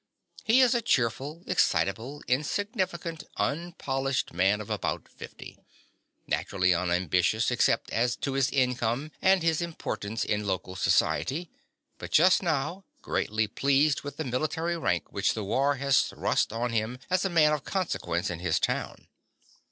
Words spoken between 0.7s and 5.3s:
a cheerful, excitable, insignificant, unpolished man of about